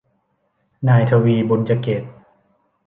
[0.87, 2.07] นายทวี บุณยเกตุ